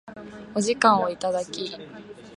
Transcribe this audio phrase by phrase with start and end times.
[0.55, 1.77] お時間をいただき